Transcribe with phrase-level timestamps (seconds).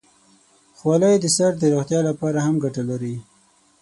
[0.77, 3.15] خولۍ د سر د روغتیا لپاره هم ګټه لري.